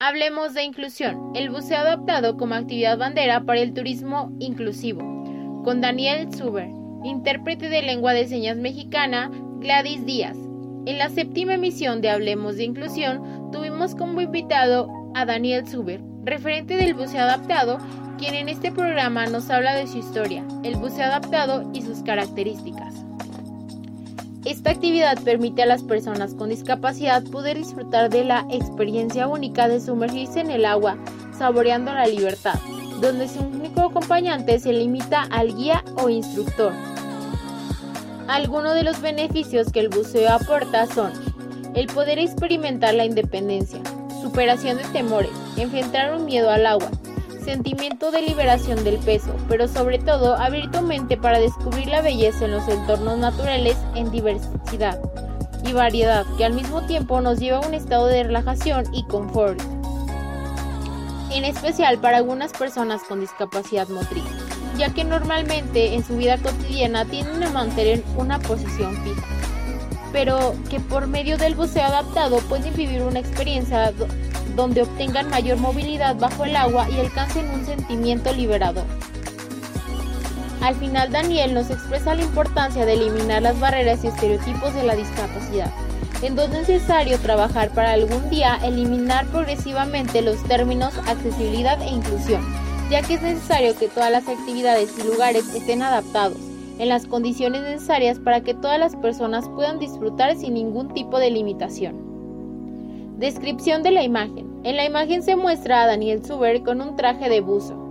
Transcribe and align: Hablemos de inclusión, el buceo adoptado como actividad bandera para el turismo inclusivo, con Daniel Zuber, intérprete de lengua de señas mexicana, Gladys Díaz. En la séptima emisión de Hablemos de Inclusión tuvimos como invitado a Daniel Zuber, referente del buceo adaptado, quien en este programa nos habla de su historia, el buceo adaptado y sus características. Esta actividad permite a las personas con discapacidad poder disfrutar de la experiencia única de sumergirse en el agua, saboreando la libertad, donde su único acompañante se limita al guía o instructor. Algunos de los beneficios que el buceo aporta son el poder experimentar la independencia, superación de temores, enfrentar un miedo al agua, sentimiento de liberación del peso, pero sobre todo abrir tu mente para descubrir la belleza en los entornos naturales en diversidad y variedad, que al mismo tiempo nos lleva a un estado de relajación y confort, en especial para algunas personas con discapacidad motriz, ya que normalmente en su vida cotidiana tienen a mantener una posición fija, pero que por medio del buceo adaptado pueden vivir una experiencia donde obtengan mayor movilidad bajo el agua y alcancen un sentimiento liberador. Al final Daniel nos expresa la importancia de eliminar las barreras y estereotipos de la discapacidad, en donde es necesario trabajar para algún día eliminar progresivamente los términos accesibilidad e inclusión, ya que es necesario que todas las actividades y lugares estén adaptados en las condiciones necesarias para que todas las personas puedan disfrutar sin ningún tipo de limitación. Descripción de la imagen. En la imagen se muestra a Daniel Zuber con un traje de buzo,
Hablemos 0.00 0.54
de 0.54 0.64
inclusión, 0.64 1.30
el 1.36 1.50
buceo 1.50 1.78
adoptado 1.78 2.36
como 2.36 2.56
actividad 2.56 2.98
bandera 2.98 3.44
para 3.44 3.60
el 3.60 3.72
turismo 3.72 4.36
inclusivo, 4.40 5.00
con 5.62 5.80
Daniel 5.80 6.34
Zuber, 6.34 6.68
intérprete 7.04 7.68
de 7.68 7.80
lengua 7.80 8.12
de 8.12 8.26
señas 8.26 8.56
mexicana, 8.56 9.30
Gladys 9.60 10.04
Díaz. 10.04 10.36
En 10.84 10.98
la 10.98 11.10
séptima 11.10 11.54
emisión 11.54 12.00
de 12.00 12.10
Hablemos 12.10 12.56
de 12.56 12.64
Inclusión 12.64 13.50
tuvimos 13.52 13.94
como 13.94 14.20
invitado 14.20 14.88
a 15.14 15.24
Daniel 15.24 15.66
Zuber, 15.66 16.00
referente 16.24 16.74
del 16.76 16.94
buceo 16.94 17.22
adaptado, 17.22 17.78
quien 18.18 18.34
en 18.34 18.48
este 18.48 18.72
programa 18.72 19.26
nos 19.26 19.48
habla 19.48 19.74
de 19.74 19.86
su 19.86 19.98
historia, 19.98 20.44
el 20.64 20.74
buceo 20.74 21.04
adaptado 21.04 21.70
y 21.72 21.82
sus 21.82 22.02
características. 22.02 23.06
Esta 24.44 24.72
actividad 24.72 25.18
permite 25.22 25.62
a 25.62 25.66
las 25.66 25.82
personas 25.82 26.34
con 26.34 26.50
discapacidad 26.50 27.22
poder 27.24 27.56
disfrutar 27.56 28.10
de 28.10 28.24
la 28.24 28.46
experiencia 28.50 29.26
única 29.26 29.68
de 29.68 29.80
sumergirse 29.80 30.40
en 30.40 30.50
el 30.50 30.66
agua, 30.66 30.98
saboreando 31.38 31.94
la 31.94 32.06
libertad, 32.06 32.58
donde 33.00 33.26
su 33.26 33.40
único 33.40 33.80
acompañante 33.80 34.58
se 34.58 34.74
limita 34.74 35.22
al 35.30 35.56
guía 35.56 35.82
o 35.96 36.10
instructor. 36.10 36.74
Algunos 38.28 38.74
de 38.74 38.82
los 38.82 39.00
beneficios 39.00 39.72
que 39.72 39.80
el 39.80 39.88
buceo 39.88 40.30
aporta 40.30 40.86
son 40.86 41.12
el 41.74 41.86
poder 41.86 42.18
experimentar 42.18 42.94
la 42.94 43.06
independencia, 43.06 43.80
superación 44.20 44.76
de 44.76 44.84
temores, 44.84 45.32
enfrentar 45.56 46.14
un 46.14 46.26
miedo 46.26 46.50
al 46.50 46.66
agua, 46.66 46.90
sentimiento 47.44 48.10
de 48.10 48.22
liberación 48.22 48.82
del 48.84 48.98
peso, 48.98 49.34
pero 49.48 49.68
sobre 49.68 49.98
todo 49.98 50.36
abrir 50.36 50.70
tu 50.70 50.80
mente 50.80 51.16
para 51.16 51.38
descubrir 51.38 51.88
la 51.88 52.02
belleza 52.02 52.46
en 52.46 52.52
los 52.52 52.66
entornos 52.68 53.18
naturales 53.18 53.76
en 53.94 54.10
diversidad 54.10 55.00
y 55.64 55.72
variedad, 55.72 56.24
que 56.36 56.44
al 56.44 56.54
mismo 56.54 56.82
tiempo 56.86 57.20
nos 57.20 57.38
lleva 57.38 57.58
a 57.58 57.66
un 57.66 57.74
estado 57.74 58.06
de 58.06 58.24
relajación 58.24 58.84
y 58.92 59.04
confort, 59.04 59.60
en 61.30 61.44
especial 61.44 61.98
para 61.98 62.18
algunas 62.18 62.52
personas 62.52 63.02
con 63.02 63.20
discapacidad 63.20 63.88
motriz, 63.88 64.24
ya 64.76 64.92
que 64.92 65.04
normalmente 65.04 65.94
en 65.94 66.04
su 66.04 66.16
vida 66.16 66.38
cotidiana 66.38 67.04
tienen 67.04 67.42
a 67.42 67.50
mantener 67.50 68.02
una 68.16 68.38
posición 68.38 68.96
fija, 69.02 69.26
pero 70.12 70.54
que 70.70 70.80
por 70.80 71.06
medio 71.06 71.38
del 71.38 71.54
buceo 71.54 71.84
adaptado 71.84 72.38
pueden 72.38 72.74
vivir 72.74 73.02
una 73.02 73.20
experiencia 73.20 73.92
donde 74.56 74.82
obtengan 74.82 75.30
mayor 75.30 75.58
movilidad 75.58 76.16
bajo 76.16 76.44
el 76.44 76.56
agua 76.56 76.88
y 76.90 76.98
alcancen 76.98 77.48
un 77.50 77.64
sentimiento 77.64 78.32
liberador. 78.32 78.84
Al 80.60 80.74
final 80.76 81.12
Daniel 81.12 81.52
nos 81.52 81.70
expresa 81.70 82.14
la 82.14 82.22
importancia 82.22 82.86
de 82.86 82.94
eliminar 82.94 83.42
las 83.42 83.60
barreras 83.60 84.02
y 84.02 84.06
estereotipos 84.06 84.74
de 84.74 84.84
la 84.84 84.96
discapacidad, 84.96 85.70
en 86.22 86.36
donde 86.36 86.62
es 86.62 86.68
necesario 86.68 87.18
trabajar 87.18 87.70
para 87.70 87.92
algún 87.92 88.30
día 88.30 88.58
eliminar 88.62 89.26
progresivamente 89.26 90.22
los 90.22 90.42
términos 90.44 90.96
accesibilidad 91.06 91.82
e 91.82 91.90
inclusión, 91.90 92.42
ya 92.90 93.02
que 93.02 93.14
es 93.14 93.22
necesario 93.22 93.76
que 93.76 93.88
todas 93.88 94.10
las 94.10 94.26
actividades 94.26 94.90
y 94.98 95.02
lugares 95.02 95.54
estén 95.54 95.82
adaptados 95.82 96.38
en 96.78 96.88
las 96.88 97.06
condiciones 97.06 97.62
necesarias 97.62 98.18
para 98.18 98.40
que 98.42 98.54
todas 98.54 98.78
las 98.78 98.96
personas 98.96 99.48
puedan 99.50 99.78
disfrutar 99.78 100.36
sin 100.36 100.54
ningún 100.54 100.92
tipo 100.92 101.18
de 101.18 101.30
limitación. 101.30 102.13
Descripción 103.16 103.84
de 103.84 103.92
la 103.92 104.02
imagen. 104.02 104.60
En 104.64 104.76
la 104.76 104.84
imagen 104.84 105.22
se 105.22 105.36
muestra 105.36 105.82
a 105.82 105.86
Daniel 105.86 106.24
Zuber 106.24 106.64
con 106.64 106.80
un 106.80 106.96
traje 106.96 107.28
de 107.28 107.40
buzo, 107.40 107.83